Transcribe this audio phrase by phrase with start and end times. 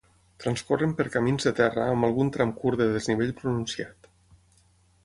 [0.43, 4.13] Transcorren per camins de terra amb algun tram curt de desnivell pronunciat.